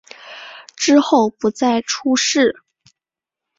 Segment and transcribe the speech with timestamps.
[0.75, 2.59] 之后不再出仕。